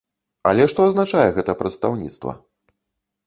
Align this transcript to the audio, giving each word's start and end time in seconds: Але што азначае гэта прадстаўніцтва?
Але 0.51 0.63
што 0.71 0.85
азначае 0.91 1.27
гэта 1.35 1.55
прадстаўніцтва? 1.59 2.31